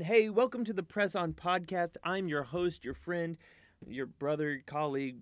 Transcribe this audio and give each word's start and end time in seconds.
Hey, 0.00 0.30
welcome 0.30 0.64
to 0.64 0.72
the 0.72 0.82
Press 0.82 1.14
On 1.14 1.34
Podcast. 1.34 1.96
I'm 2.02 2.26
your 2.26 2.44
host, 2.44 2.82
your 2.82 2.94
friend, 2.94 3.36
your 3.86 4.06
brother, 4.06 4.62
colleague. 4.66 5.18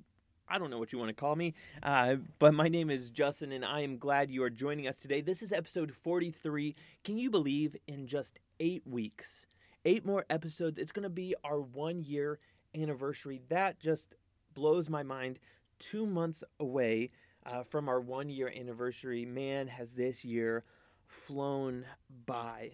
I 0.48 0.58
don't 0.58 0.70
know 0.70 0.78
what 0.78 0.92
you 0.92 0.98
want 0.98 1.08
to 1.08 1.14
call 1.14 1.34
me, 1.34 1.54
uh, 1.82 2.16
but 2.38 2.54
my 2.54 2.68
name 2.68 2.88
is 2.88 3.10
Justin, 3.10 3.50
and 3.50 3.64
I 3.64 3.80
am 3.80 3.98
glad 3.98 4.30
you 4.30 4.44
are 4.44 4.50
joining 4.50 4.86
us 4.86 4.96
today. 4.96 5.22
This 5.22 5.42
is 5.42 5.50
episode 5.50 5.92
43. 5.92 6.76
Can 7.02 7.18
you 7.18 7.30
believe 7.30 7.74
in 7.88 8.06
just 8.06 8.38
eight 8.60 8.86
weeks, 8.86 9.48
eight 9.84 10.06
more 10.06 10.24
episodes, 10.30 10.78
it's 10.78 10.92
going 10.92 11.02
to 11.02 11.10
be 11.10 11.34
our 11.42 11.60
one 11.60 12.04
year 12.04 12.38
anniversary? 12.72 13.40
That 13.48 13.80
just 13.80 14.14
blows 14.54 14.88
my 14.88 15.02
mind. 15.02 15.40
Two 15.80 16.06
months 16.06 16.44
away 16.60 17.10
uh, 17.44 17.64
from 17.64 17.88
our 17.88 18.00
one 18.00 18.28
year 18.30 18.52
anniversary. 18.54 19.24
Man, 19.24 19.66
has 19.66 19.92
this 19.92 20.24
year 20.24 20.64
flown 21.08 21.86
by. 22.24 22.70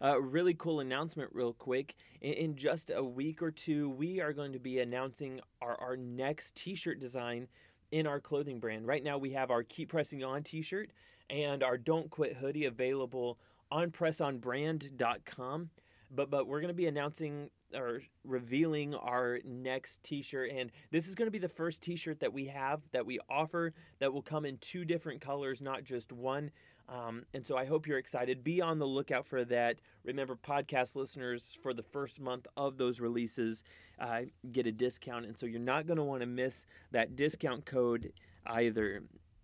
A 0.00 0.12
uh, 0.12 0.16
really 0.16 0.52
cool 0.52 0.80
announcement, 0.80 1.30
real 1.32 1.54
quick. 1.54 1.94
In, 2.20 2.32
in, 2.34 2.56
just 2.56 2.90
a 2.94 3.02
week 3.02 3.40
or 3.40 3.50
two, 3.50 3.88
we 3.90 4.20
are 4.20 4.34
going 4.34 4.52
to 4.52 4.58
be 4.58 4.80
announcing 4.80 5.40
our, 5.62 5.80
our 5.80 5.96
next 5.96 6.54
t 6.54 6.74
shirt 6.74 7.00
design 7.00 7.48
in 7.92 8.06
our 8.06 8.20
clothing 8.20 8.60
brand. 8.60 8.86
Right 8.86 9.02
now, 9.02 9.16
we 9.16 9.32
have 9.32 9.50
our 9.50 9.62
Keep 9.62 9.88
Pressing 9.90 10.22
On 10.22 10.42
t 10.42 10.60
shirt 10.60 10.90
and 11.30 11.62
our 11.62 11.78
Don't 11.78 12.10
Quit 12.10 12.36
hoodie 12.36 12.66
available 12.66 13.38
on 13.70 13.90
pressonbrand.com. 13.90 15.70
But, 16.14 16.30
but 16.30 16.46
we're 16.46 16.60
going 16.60 16.68
to 16.68 16.74
be 16.74 16.86
announcing 16.86 17.50
or 17.74 18.02
revealing 18.24 18.94
our 18.94 19.40
next 19.44 20.02
t-shirt 20.02 20.50
and 20.52 20.70
this 20.92 21.08
is 21.08 21.14
going 21.14 21.26
to 21.26 21.32
be 21.32 21.38
the 21.38 21.48
first 21.48 21.82
t-shirt 21.82 22.20
that 22.20 22.32
we 22.32 22.46
have 22.46 22.80
that 22.92 23.04
we 23.04 23.18
offer 23.28 23.72
that 23.98 24.12
will 24.12 24.22
come 24.22 24.44
in 24.44 24.56
two 24.58 24.84
different 24.84 25.20
colors 25.20 25.60
not 25.60 25.82
just 25.82 26.12
one 26.12 26.50
um, 26.88 27.24
and 27.34 27.44
so 27.44 27.56
I 27.56 27.64
hope 27.64 27.86
you're 27.86 27.98
excited. 27.98 28.44
Be 28.44 28.60
on 28.60 28.78
the 28.78 28.86
lookout 28.86 29.26
for 29.26 29.44
that. 29.46 29.76
Remember, 30.04 30.36
podcast 30.36 30.94
listeners 30.94 31.58
for 31.62 31.74
the 31.74 31.82
first 31.82 32.20
month 32.20 32.46
of 32.56 32.78
those 32.78 33.00
releases 33.00 33.64
uh, 33.98 34.20
get 34.52 34.66
a 34.66 34.72
discount. 34.72 35.26
And 35.26 35.36
so 35.36 35.46
you're 35.46 35.58
not 35.58 35.86
going 35.86 35.96
to 35.96 36.04
want 36.04 36.20
to 36.20 36.26
miss 36.26 36.64
that 36.92 37.16
discount 37.16 37.66
code 37.66 38.12
either. 38.46 39.02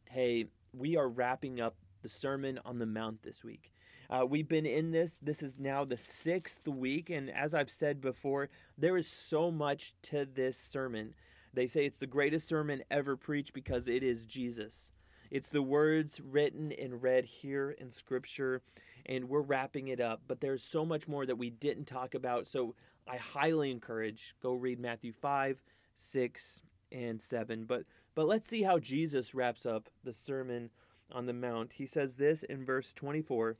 Hey, 0.09 0.47
we 0.73 0.97
are 0.97 1.09
wrapping 1.09 1.61
up 1.61 1.75
the 2.03 2.09
Sermon 2.09 2.61
on 2.65 2.79
the 2.79 2.87
Mount 2.87 3.23
this 3.23 3.43
week. 3.43 3.73
Uh, 4.09 4.25
we've 4.27 4.49
been 4.49 4.67
in 4.67 4.93
this. 4.93 5.19
This 5.23 5.43
is 5.43 5.55
now 5.59 5.85
the 5.85 5.97
sixth 5.97 6.69
week. 6.69 7.11
And 7.11 7.31
as 7.31 7.55
I've 7.55 7.71
said 7.71 8.01
before, 8.01 8.51
there 8.79 8.97
is 8.97 9.09
so 9.09 9.51
much 9.51 9.95
to 10.03 10.27
this 10.33 10.59
sermon. 10.59 11.15
They 11.55 11.67
say 11.67 11.87
it's 11.87 11.99
the 11.99 12.07
greatest 12.07 12.47
sermon 12.47 12.83
ever 12.91 13.17
preached 13.17 13.53
because 13.53 13.89
it 13.89 14.03
is 14.03 14.27
Jesus. 14.27 14.93
It's 15.33 15.49
the 15.49 15.63
words 15.63 16.21
written 16.21 16.73
and 16.73 17.03
read 17.03 17.25
here 17.25 17.71
in 17.71 17.91
Scripture, 17.91 18.61
and 19.07 19.31
we're 19.31 19.41
wrapping 19.41 19.89
it 19.89 19.99
up. 19.99 20.21
But 20.29 20.43
there's 20.43 20.63
so 20.63 20.85
much 20.85 21.09
more 21.09 21.25
that 21.25 21.39
we 21.39 21.49
didn't 21.49 21.87
talk 21.87 22.15
about. 22.15 22.47
So 22.47 22.75
I 23.09 23.17
highly 23.17 23.71
encourage 23.71 24.35
go 24.43 24.53
read 24.53 24.79
Matthew 24.79 25.11
5, 25.11 25.63
6, 25.97 26.61
and 26.93 27.23
7. 27.23 27.65
But 27.65 27.85
but 28.15 28.27
let's 28.27 28.47
see 28.47 28.63
how 28.63 28.79
Jesus 28.79 29.35
wraps 29.35 29.65
up 29.65 29.89
the 30.05 30.13
Sermon 30.13 30.69
on 31.11 31.25
the 31.25 31.33
Mount. 31.33 31.73
He 31.73 31.87
says 31.87 32.17
this 32.17 32.43
in 32.43 32.67
verse 32.67 32.93
24. 32.93 33.57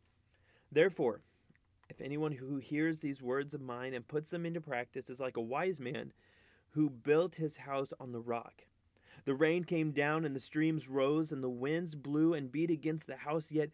Therefore, 0.71 1.23
if 1.89 2.03
anyone 2.03 2.33
who 2.33 2.59
hears 2.59 2.99
these 2.99 3.23
words 3.23 3.55
of 3.55 3.63
mine 3.63 3.95
and 3.95 4.07
puts 4.07 4.29
them 4.29 4.45
into 4.45 4.61
practice 4.61 5.09
is 5.09 5.21
like 5.21 5.39
a 5.39 5.41
wise 5.41 5.81
man 5.81 6.13
who 6.73 6.91
built 6.91 7.37
his 7.37 7.57
house 7.57 7.95
on 7.99 8.13
the 8.13 8.21
rock. 8.21 8.65
The 9.25 9.35
rain 9.35 9.65
came 9.65 9.93
down, 9.93 10.25
and 10.25 10.35
the 10.35 10.41
streams 10.41 10.89
rose, 10.89 11.33
and 11.33 11.43
the 11.43 11.49
winds 11.49 11.95
blew 11.95 12.35
and 12.35 12.51
beat 12.51 12.71
against 12.71 13.07
the 13.07 13.17
house, 13.17 13.53
yet 13.53 13.71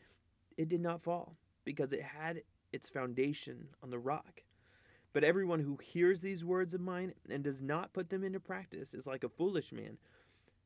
it 0.57 0.69
did 0.69 0.81
not 0.81 1.03
fall, 1.03 1.37
because 1.65 1.93
it 1.93 2.03
had 2.03 2.43
its 2.73 2.89
foundation 2.89 3.69
on 3.83 3.91
the 3.91 3.99
rock. 3.99 4.43
But 5.13 5.25
everyone 5.25 5.61
who 5.61 5.79
hears 5.83 6.21
these 6.21 6.45
words 6.45 6.75
of 6.75 6.81
mine 6.81 7.15
and 7.31 7.43
does 7.43 7.63
not 7.63 7.95
put 7.95 8.11
them 8.11 8.23
into 8.23 8.41
practice 8.41 8.93
is 8.93 9.07
like 9.07 9.25
a 9.25 9.29
foolish 9.29 9.73
man 9.73 9.97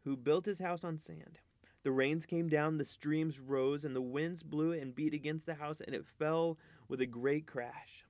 who 0.04 0.16
built 0.16 0.46
his 0.46 0.58
house 0.58 0.82
on 0.82 0.98
sand. 0.98 1.38
The 1.84 1.92
rains 1.92 2.26
came 2.26 2.48
down, 2.48 2.78
the 2.78 2.84
streams 2.84 3.40
rose, 3.40 3.84
and 3.84 3.94
the 3.94 4.00
winds 4.00 4.42
blew 4.42 4.72
and 4.72 4.94
beat 4.94 5.14
against 5.14 5.46
the 5.46 5.54
house, 5.54 5.80
and 5.80 5.94
it 5.94 6.04
fell 6.18 6.58
with 6.88 7.00
a 7.00 7.06
great 7.06 7.46
crash. 7.46 8.04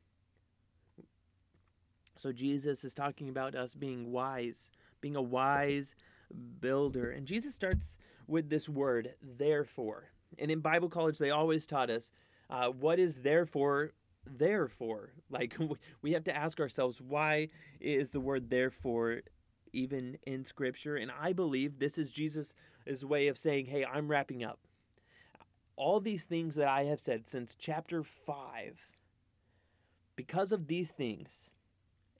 So 2.16 2.32
Jesus 2.32 2.84
is 2.84 2.94
talking 2.94 3.28
about 3.28 3.54
us 3.54 3.74
being 3.74 4.10
wise, 4.12 4.70
being 5.00 5.16
a 5.16 5.22
wise 5.22 5.94
builder. 6.60 7.10
And 7.10 7.26
Jesus 7.26 7.54
starts 7.54 7.96
with 8.26 8.48
this 8.48 8.68
word, 8.68 9.14
therefore. 9.22 10.10
And 10.38 10.50
in 10.50 10.60
Bible 10.60 10.88
college, 10.88 11.18
they 11.18 11.30
always 11.30 11.66
taught 11.66 11.90
us 11.90 12.10
uh, 12.50 12.68
what 12.68 12.98
is 12.98 13.16
therefore 13.16 13.92
therefore. 14.26 15.12
Like 15.30 15.56
we 16.02 16.12
have 16.12 16.24
to 16.24 16.36
ask 16.36 16.60
ourselves, 16.60 17.00
why 17.00 17.48
is 17.80 18.10
the 18.10 18.20
word 18.20 18.50
therefore 18.50 19.20
even 19.72 20.18
in 20.26 20.44
Scripture? 20.44 20.96
And 20.96 21.10
I 21.20 21.32
believe 21.32 21.78
this 21.78 21.98
is 21.98 22.12
Jesus' 22.12 22.54
way 23.02 23.28
of 23.28 23.38
saying, 23.38 23.66
hey, 23.66 23.84
I'm 23.84 24.08
wrapping 24.08 24.44
up. 24.44 24.60
All 25.76 26.00
these 26.00 26.24
things 26.24 26.54
that 26.56 26.68
I 26.68 26.84
have 26.84 27.00
said 27.00 27.26
since 27.26 27.56
chapter 27.58 28.04
5, 28.04 28.78
because 30.16 30.52
of 30.52 30.66
these 30.66 30.90
things, 30.90 31.50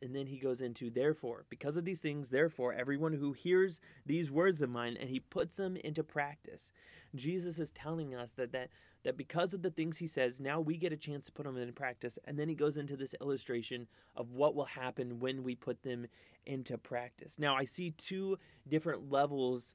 and 0.03 0.15
then 0.15 0.27
he 0.27 0.39
goes 0.39 0.61
into 0.61 0.91
therefore. 0.91 1.45
Because 1.49 1.77
of 1.77 1.85
these 1.85 2.01
things 2.01 2.29
therefore 2.29 2.73
everyone 2.73 3.13
who 3.13 3.33
hears 3.33 3.81
these 4.05 4.31
words 4.31 4.61
of 4.61 4.71
mine 4.71 4.97
and 5.01 5.09
he 5.09 5.21
puts 5.21 5.57
them 5.57 5.77
into 5.77 6.03
practice. 6.03 6.73
Jesus 7.15 7.59
is 7.59 7.71
telling 7.71 8.15
us 8.15 8.33
that 8.33 8.53
that 8.53 8.71
that 9.05 9.17
because 9.17 9.53
of 9.53 9.63
the 9.63 9.71
things 9.71 9.99
he 9.99 10.07
says 10.07 10.41
now 10.41 10.61
we 10.61 10.77
get 10.77 10.93
a 10.93 10.97
chance 10.97 11.27
to 11.27 11.33
put 11.33 11.47
them 11.47 11.57
into 11.57 11.73
practice. 11.73 12.19
And 12.25 12.39
then 12.39 12.49
he 12.49 12.55
goes 12.55 12.77
into 12.77 12.97
this 12.97 13.15
illustration 13.21 13.87
of 14.17 14.33
what 14.33 14.55
will 14.55 14.67
happen 14.67 15.21
when 15.21 15.43
we 15.43 15.55
put 15.55 15.83
them 15.83 16.07
into 16.47 16.77
practice. 16.77 17.39
Now 17.39 17.57
i 17.57 17.65
see 17.65 17.93
two 17.93 18.39
different 18.69 19.11
levels 19.11 19.75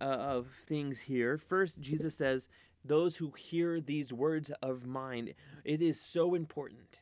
uh, 0.00 0.04
of 0.04 0.48
things 0.66 1.00
here. 1.00 1.38
First 1.38 1.80
jesus 1.80 2.16
says 2.16 2.48
those 2.84 3.16
who 3.16 3.32
hear 3.36 3.80
these 3.80 4.12
words 4.12 4.50
of 4.62 4.86
mine. 4.86 5.34
It 5.64 5.82
is 5.82 6.00
so 6.00 6.34
important 6.34 6.99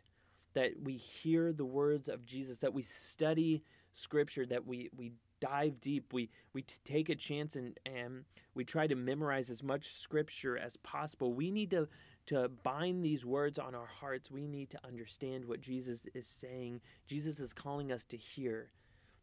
that 0.59 0.73
we 0.83 0.97
hear 0.97 1.53
the 1.53 1.65
words 1.65 2.09
of 2.09 2.27
Jesus, 2.27 2.59
that 2.59 2.75
we 2.75 2.83
study 2.83 3.63
scripture, 3.93 4.45
that 4.45 4.67
we, 4.67 4.91
we 4.97 5.13
dive 5.41 5.81
deep, 5.81 6.13
we, 6.13 6.29
we 6.53 6.63
t- 6.63 6.75
take 6.85 7.09
a 7.11 7.15
chance 7.15 7.55
and, 7.55 7.79
and 7.87 8.25
we 8.57 8.65
try 8.65 8.89
to 8.89 8.97
memorize 8.97 9.51
as 9.51 9.63
much 9.63 9.95
scripture 9.95 10.59
as 10.59 10.77
possible. 10.79 11.33
We 11.33 11.53
need 11.53 11.71
to, 11.71 11.87
to 12.27 12.51
bind 12.65 13.05
these 13.05 13.25
words 13.25 13.61
on 13.61 13.77
our 13.77 13.87
hearts. 13.87 14.33
We 14.33 14.49
need 14.49 14.69
to 14.71 14.85
understand 14.85 15.45
what 15.45 15.61
Jesus 15.61 16.03
is 16.13 16.27
saying. 16.27 16.81
Jesus 17.07 17.39
is 17.39 17.53
calling 17.53 17.93
us 17.93 18.03
to 18.07 18.17
hear. 18.17 18.73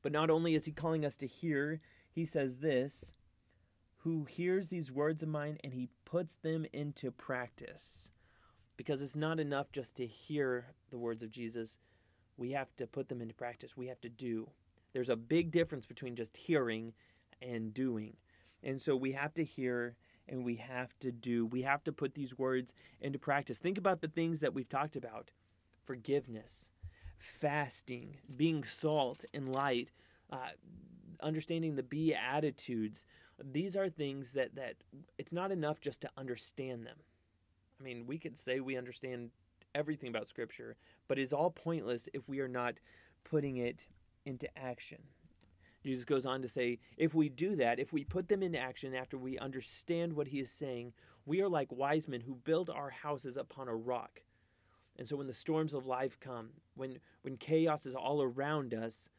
But 0.03 0.13
not 0.13 0.29
only 0.29 0.55
is 0.55 0.63
he 0.63 0.71
calling 0.71 1.03
us 1.05 1.17
to 1.17 1.27
hear, 1.27 1.81
he 2.13 2.23
says 2.23 2.59
this 2.61 3.11
who 3.97 4.23
hears 4.23 4.69
these 4.69 4.89
words 4.89 5.21
of 5.21 5.27
mine 5.27 5.57
and 5.65 5.73
he 5.73 5.89
puts 6.05 6.35
them 6.43 6.65
into 6.71 7.11
practice 7.11 8.11
because 8.77 9.01
it's 9.01 9.15
not 9.15 9.39
enough 9.39 9.71
just 9.71 9.95
to 9.95 10.05
hear 10.05 10.67
the 10.91 10.97
words 10.97 11.23
of 11.23 11.31
Jesus. 11.31 11.77
We 12.37 12.51
have 12.51 12.75
to 12.77 12.87
put 12.87 13.09
them 13.09 13.21
into 13.21 13.33
practice. 13.33 13.77
We 13.77 13.87
have 13.87 14.01
to 14.01 14.09
do. 14.09 14.49
There's 14.93 15.09
a 15.09 15.15
big 15.15 15.51
difference 15.51 15.85
between 15.85 16.15
just 16.15 16.37
hearing 16.37 16.93
and 17.41 17.73
doing. 17.73 18.17
And 18.63 18.81
so 18.81 18.95
we 18.95 19.11
have 19.13 19.33
to 19.35 19.43
hear 19.43 19.95
and 20.27 20.43
we 20.43 20.55
have 20.55 20.97
to 20.99 21.11
do. 21.11 21.45
We 21.45 21.61
have 21.61 21.83
to 21.83 21.91
put 21.91 22.15
these 22.15 22.37
words 22.37 22.73
into 22.99 23.19
practice. 23.19 23.57
Think 23.57 23.77
about 23.77 24.01
the 24.01 24.07
things 24.07 24.39
that 24.39 24.53
we've 24.53 24.69
talked 24.69 24.95
about 24.95 25.31
forgiveness, 25.85 26.71
fasting, 27.19 28.17
being 28.35 28.63
salt 28.63 29.23
and 29.33 29.51
light, 29.51 29.89
uh, 30.31 30.49
understanding 31.21 31.75
the 31.75 31.83
Beatitudes. 31.83 33.05
These 33.51 33.75
are 33.75 33.89
things 33.89 34.31
that, 34.31 34.55
that 34.55 34.75
it's 35.17 35.31
not 35.31 35.51
enough 35.51 35.79
just 35.79 36.01
to 36.01 36.09
understand 36.17 36.85
them. 36.85 36.97
I 37.79 37.83
mean, 37.83 38.05
we 38.05 38.17
could 38.17 38.37
say 38.37 38.59
we 38.59 38.77
understand 38.77 39.31
everything 39.73 40.09
about 40.09 40.27
Scripture, 40.27 40.75
but 41.07 41.19
it's 41.19 41.33
all 41.33 41.51
pointless 41.51 42.07
if 42.13 42.29
we 42.29 42.39
are 42.39 42.47
not 42.47 42.75
putting 43.23 43.57
it 43.57 43.79
into 44.25 44.47
action. 44.57 44.99
Jesus 45.83 46.05
goes 46.05 46.25
on 46.25 46.41
to 46.41 46.47
say, 46.47 46.79
if 46.97 47.13
we 47.13 47.29
do 47.29 47.55
that, 47.57 47.79
if 47.79 47.93
we 47.93 48.03
put 48.03 48.27
them 48.27 48.41
into 48.41 48.57
action 48.57 48.95
after 48.95 49.17
we 49.17 49.37
understand 49.37 50.13
what 50.13 50.27
he 50.27 50.39
is 50.39 50.49
saying, 50.49 50.93
we 51.25 51.41
are 51.41 51.49
like 51.49 51.67
wise 51.71 52.07
men 52.07 52.21
who 52.21 52.35
build 52.35 52.69
our 52.69 52.89
houses 52.89 53.37
upon 53.37 53.67
a 53.67 53.75
rock. 53.75 54.21
And 54.97 55.07
so 55.07 55.17
when 55.17 55.27
the 55.27 55.33
storms 55.33 55.73
of 55.73 55.85
life 55.85 56.17
come, 56.19 56.49
when 56.75 56.99
when 57.21 57.37
chaos 57.37 57.85
is 57.85 57.95
all 57.95 58.21
around 58.23 58.73
us, 58.73 59.09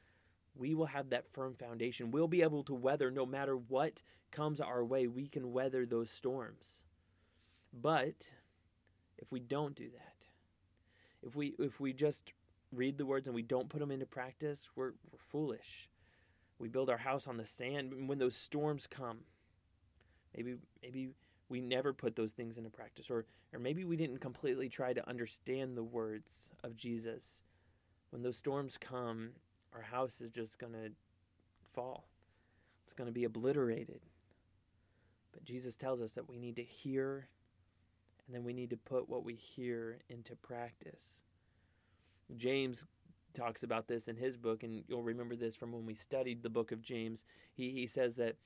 we 0.54 0.74
will 0.74 0.86
have 0.86 1.10
that 1.10 1.28
firm 1.32 1.54
foundation. 1.54 2.10
We'll 2.10 2.28
be 2.28 2.42
able 2.42 2.64
to 2.64 2.74
weather 2.74 3.10
no 3.10 3.26
matter 3.26 3.56
what 3.56 4.02
comes 4.30 4.60
our 4.60 4.84
way. 4.84 5.06
We 5.06 5.28
can 5.28 5.52
weather 5.52 5.84
those 5.84 6.10
storms. 6.10 6.82
But 7.72 8.30
if 9.18 9.30
we 9.30 9.40
don't 9.40 9.74
do 9.74 9.88
that, 9.90 10.14
if 11.26 11.34
we 11.34 11.54
if 11.58 11.80
we 11.80 11.92
just 11.92 12.32
read 12.72 12.98
the 12.98 13.06
words 13.06 13.26
and 13.26 13.34
we 13.34 13.42
don't 13.42 13.68
put 13.68 13.80
them 13.80 13.90
into 13.90 14.06
practice, 14.06 14.68
we're 14.76 14.92
we're 15.10 15.18
foolish. 15.30 15.88
We 16.58 16.68
build 16.68 16.88
our 16.88 16.96
house 16.96 17.26
on 17.26 17.36
the 17.36 17.46
sand. 17.46 18.08
When 18.08 18.18
those 18.18 18.34
storms 18.34 18.86
come, 18.86 19.18
maybe 20.34 20.56
maybe 20.82 21.10
we 21.48 21.60
never 21.60 21.92
put 21.92 22.16
those 22.16 22.32
things 22.32 22.58
into 22.58 22.70
practice 22.70 23.10
or 23.10 23.24
or 23.52 23.58
maybe 23.58 23.84
we 23.84 23.96
didn't 23.96 24.18
completely 24.18 24.68
try 24.68 24.92
to 24.92 25.08
understand 25.08 25.76
the 25.76 25.82
words 25.82 26.50
of 26.64 26.76
Jesus 26.76 27.42
when 28.10 28.22
those 28.22 28.36
storms 28.36 28.76
come 28.78 29.30
our 29.74 29.82
house 29.82 30.20
is 30.20 30.30
just 30.30 30.58
to 30.58 30.90
fall 31.74 32.08
it's 32.84 32.92
to 33.06 33.12
be 33.12 33.24
obliterated 33.24 34.00
but 35.32 35.44
Jesus 35.44 35.76
tells 35.76 36.00
us 36.00 36.12
that 36.12 36.28
we 36.28 36.38
need 36.38 36.56
to 36.56 36.62
hear 36.62 37.28
and 38.26 38.34
then 38.34 38.44
we 38.44 38.52
need 38.52 38.70
to 38.70 38.76
put 38.76 39.08
what 39.08 39.24
we 39.24 39.34
hear 39.34 39.98
into 40.08 40.34
practice 40.36 41.10
James 42.36 42.84
talks 43.34 43.62
about 43.62 43.86
this 43.86 44.08
in 44.08 44.16
his 44.16 44.36
book 44.36 44.62
and 44.62 44.82
you'll 44.88 45.02
remember 45.02 45.36
this 45.36 45.54
from 45.54 45.72
when 45.72 45.84
we 45.84 45.94
studied 45.94 46.42
the 46.42 46.48
book 46.48 46.72
of 46.72 46.82
James 46.82 47.24
he 47.54 47.70
he 47.70 47.86
says 47.86 48.16
that 48.16 48.36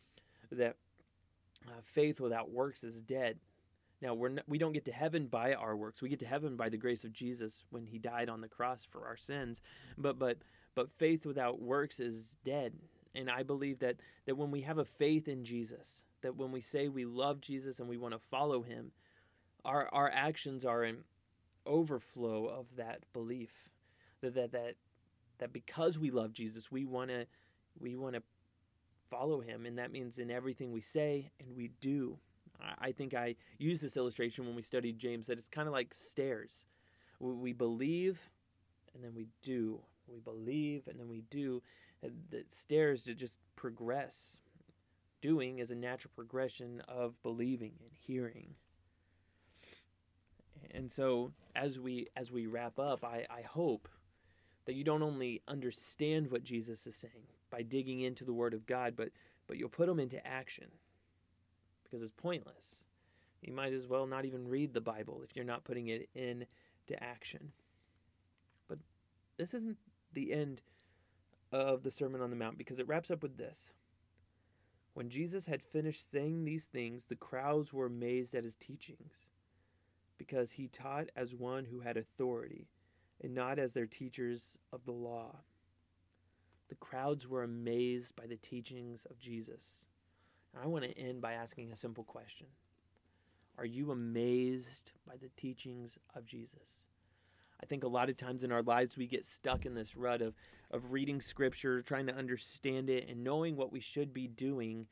that 0.50 0.77
uh, 1.67 1.81
faith 1.94 2.21
without 2.21 2.50
works 2.50 2.85
is 2.85 3.03
dead. 3.03 3.38
Now 4.00 4.15
we're 4.15 4.31
not, 4.31 4.44
we 4.49 4.59
don't 4.59 4.73
get 4.73 4.87
to 4.87 4.93
heaven 4.93 5.27
by 5.27 5.55
our 5.55 5.77
works. 5.77 6.00
We 6.00 6.09
get 6.09 6.21
to 6.21 6.26
heaven 6.26 6.56
by 6.56 6.69
the 6.69 6.79
grace 6.79 7.05
of 7.05 7.12
Jesus 7.12 7.65
when 7.71 7.87
He 7.87 7.99
died 7.99 8.29
on 8.29 8.41
the 8.41 8.49
cross 8.49 8.87
for 8.91 9.06
our 9.06 9.17
sins. 9.17 9.61
But 9.99 10.19
but 10.19 10.38
but 10.75 10.91
faith 10.99 11.26
without 11.26 11.61
works 11.61 12.00
is 12.00 12.37
dead. 12.44 12.73
And 13.15 13.31
I 13.31 13.43
believe 13.43 13.79
that 13.81 13.97
that 14.26 14.37
when 14.37 14.50
we 14.50 14.62
have 14.62 14.79
a 14.79 14.85
faith 14.85 15.29
in 15.29 15.44
Jesus, 15.44 16.05
that 16.23 16.37
when 16.37 16.50
we 16.50 16.61
say 16.61 16.88
we 16.88 17.05
love 17.05 17.41
Jesus 17.41 17.79
and 17.79 17.88
we 17.88 17.99
want 17.99 18.15
to 18.15 18.21
follow 18.31 18.62
Him, 18.62 18.91
our 19.65 19.89
our 19.93 20.11
actions 20.11 20.65
are 20.65 20.83
an 20.85 21.05
overflow 21.67 22.47
of 22.47 22.67
that 22.77 23.05
belief. 23.12 23.51
That 24.21 24.35
that 24.35 24.53
that 24.53 24.75
that 25.39 25.53
because 25.53 25.99
we 25.99 26.11
love 26.11 26.33
Jesus, 26.33 26.71
we 26.71 26.85
want 26.85 27.11
to 27.11 27.27
we 27.79 27.97
want 27.97 28.15
to 28.15 28.23
follow 29.11 29.41
him, 29.41 29.67
and 29.67 29.79
that 29.79 29.93
means 29.93 30.19
in 30.19 30.31
everything 30.31 30.73
we 30.73 30.81
say 30.81 31.31
and 31.41 31.57
we 31.57 31.71
do. 31.81 32.19
I 32.79 32.93
think 32.93 33.15
I 33.15 33.37
used 33.59 33.83
this 33.83 33.97
illustration 33.97 34.45
when 34.45 34.55
we 34.55 34.62
studied 34.62 34.99
James 34.99 35.27
that 35.27 35.39
it's 35.39 35.49
kind 35.49 35.67
of 35.67 35.73
like 35.73 35.95
stairs. 35.95 36.67
We 37.19 37.53
believe 37.53 38.19
and 38.95 39.03
then 39.03 39.15
we 39.15 39.29
do. 39.43 39.81
We 40.07 40.21
believe 40.21 40.87
and 40.89 40.99
then 40.99 41.09
we 41.09 41.23
do. 41.31 41.62
The 42.03 42.45
stairs 42.51 43.05
to 43.05 43.15
just 43.15 43.35
progress. 43.57 44.41
Doing 45.23 45.59
is 45.59 45.71
a 45.71 45.75
natural 45.75 46.12
progression 46.15 46.83
of 46.89 47.21
believing 47.23 47.73
and 47.83 47.93
hearing. 47.93 48.55
And 50.73 50.91
so 50.91 51.33
as 51.57 51.79
we 51.79 52.09
as 52.17 52.31
we 52.31 52.47
wrap 52.47 52.79
up, 52.79 53.05
I, 53.05 53.27
I 53.31 53.43
hope 53.43 53.89
that 54.67 54.75
you 54.75 54.85
don't 54.85 55.03
only 55.03 55.43
understand 55.49 56.31
what 56.31 56.45
Jesus 56.45 56.87
is 56.87 56.95
saying, 56.95 57.27
by 57.51 57.63
digging 57.63 58.01
into 58.01 58.25
the 58.25 58.33
Word 58.33 58.55
of 58.55 58.67
God, 58.67 58.95
but 58.97 59.11
but 59.47 59.57
you'll 59.57 59.69
put 59.69 59.87
them 59.87 59.99
into 59.99 60.25
action 60.27 60.69
because 61.83 62.03
it's 62.03 62.13
pointless. 62.17 62.85
You 63.43 63.53
might 63.53 63.73
as 63.73 63.87
well 63.87 64.07
not 64.07 64.25
even 64.25 64.49
read 64.49 64.73
the 64.73 64.81
Bible 64.81 65.23
if 65.25 65.35
you're 65.35 65.45
not 65.45 65.65
putting 65.65 65.89
it 65.89 66.09
into 66.15 67.03
action. 67.03 67.53
But 68.69 68.79
this 69.39 69.55
isn't 69.55 69.79
the 70.13 70.33
end 70.33 70.61
of 71.51 71.83
the 71.83 71.91
Sermon 71.91 72.21
on 72.21 72.31
the 72.31 72.37
Mount 72.37 72.59
because 72.59 72.79
it 72.79 72.87
wraps 72.87 73.11
up 73.11 73.23
with 73.23 73.37
this. 73.37 73.73
When 74.95 75.09
Jesus 75.09 75.47
had 75.47 75.63
finished 75.63 76.11
saying 76.13 76.45
these 76.45 76.65
things, 76.65 77.07
the 77.07 77.17
crowds 77.17 77.73
were 77.73 77.87
amazed 77.87 78.35
at 78.35 78.45
his 78.45 78.57
teachings, 78.57 79.27
because 80.21 80.51
he 80.51 80.69
taught 80.69 81.09
as 81.17 81.35
one 81.35 81.65
who 81.65 81.81
had 81.81 81.97
authority, 81.97 82.69
and 83.23 83.35
not 83.35 83.59
as 83.59 83.73
their 83.73 83.87
teachers 83.87 84.59
of 84.71 84.85
the 84.85 84.93
law. 84.93 85.35
The 86.69 86.75
crowds 86.75 87.27
were 87.27 87.43
amazed 87.43 88.15
by 88.17 88.27
the 88.27 88.37
teachings 88.37 89.07
of 89.09 89.19
Jesus. 89.19 89.65
And 90.53 90.63
I 90.63 90.67
want 90.67 90.85
to 90.85 90.99
end 90.99 91.23
by 91.23 91.33
asking 91.33 91.73
a 91.73 91.77
simple 91.77 92.05
question 92.05 92.49
Are 93.57 93.65
you 93.65 93.93
amazed 93.93 94.93
by 95.07 95.15
the 95.17 95.31
teachings 95.39 95.97
of 96.15 96.27
Jesus? 96.27 96.85
I 97.63 97.67
think 97.67 97.83
a 97.83 97.89
lot 97.89 98.11
of 98.11 98.19
times 98.19 98.45
in 98.45 98.53
our 98.53 98.63
lives 98.63 98.99
we 98.99 99.07
get 99.07 99.25
stuck 99.25 99.65
in 99.65 99.75
this 99.75 99.97
rut 99.97 100.21
of, 100.21 100.35
of 100.71 100.93
reading 100.93 101.23
scripture, 101.23 101.81
trying 101.81 102.07
to 102.09 102.15
understand 102.15 102.91
it, 102.91 103.09
and 103.09 103.25
knowing 103.25 103.57
what 103.57 103.73
we 103.73 103.81
should 103.81 104.13
be 104.13 104.29
doing. 104.29 104.87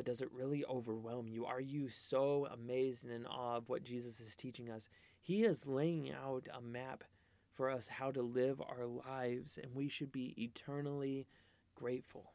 But 0.00 0.06
does 0.06 0.22
it 0.22 0.32
really 0.32 0.64
overwhelm 0.64 1.28
you? 1.28 1.44
Are 1.44 1.60
you 1.60 1.90
so 1.90 2.48
amazed 2.54 3.04
and 3.04 3.12
in 3.12 3.26
awe 3.26 3.58
of 3.58 3.68
what 3.68 3.84
Jesus 3.84 4.18
is 4.18 4.34
teaching 4.34 4.70
us? 4.70 4.88
He 5.20 5.44
is 5.44 5.66
laying 5.66 6.10
out 6.10 6.48
a 6.56 6.62
map 6.62 7.04
for 7.52 7.68
us 7.68 7.86
how 7.86 8.10
to 8.12 8.22
live 8.22 8.62
our 8.62 8.86
lives, 8.86 9.58
and 9.62 9.74
we 9.74 9.88
should 9.88 10.10
be 10.10 10.34
eternally 10.42 11.26
grateful. 11.74 12.32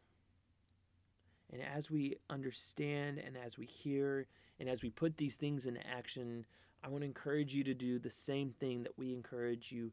And 1.51 1.59
as 1.59 1.89
we 1.89 2.17
understand 2.29 3.17
and 3.17 3.35
as 3.35 3.57
we 3.57 3.65
hear 3.65 4.27
and 4.59 4.69
as 4.69 4.83
we 4.83 4.91
put 4.91 5.17
these 5.17 5.33
things 5.33 5.65
into 5.65 5.81
action, 5.87 6.45
I 6.83 6.89
want 6.89 7.01
to 7.01 7.07
encourage 7.07 7.55
you 7.55 7.63
to 7.63 7.73
do 7.73 7.97
the 7.97 8.11
same 8.11 8.51
thing 8.59 8.83
that 8.83 8.95
we 8.95 9.11
encourage 9.11 9.71
you 9.71 9.91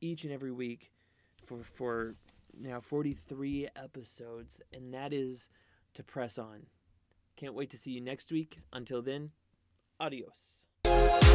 each 0.00 0.24
and 0.24 0.32
every 0.32 0.52
week 0.52 0.90
for 1.44 1.58
for 1.74 2.14
now 2.58 2.80
43 2.80 3.68
episodes 3.76 4.62
and 4.72 4.94
that 4.94 5.12
is 5.12 5.50
to 5.92 6.02
press 6.02 6.38
on. 6.38 6.64
Can't 7.40 7.54
wait 7.54 7.70
to 7.70 7.78
see 7.78 7.92
you 7.92 8.02
next 8.02 8.30
week. 8.30 8.58
Until 8.70 9.00
then, 9.00 9.30
adios. 9.98 11.29